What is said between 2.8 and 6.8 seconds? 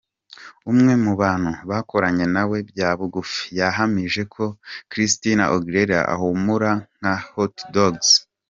bugufi yahamije ko Christina Aguilera ahumura